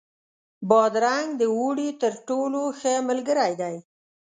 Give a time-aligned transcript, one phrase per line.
[0.69, 3.75] بادرنګ د اوړي تر ټولو ښه ملګری دی.